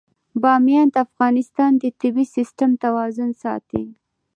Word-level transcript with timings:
بامیان 0.41 0.87
د 0.93 0.95
افغانستان 1.07 1.71
د 1.77 1.83
طبعي 2.01 2.25
سیسټم 2.35 2.71
توازن 2.83 3.29
ساتي. 3.43 3.83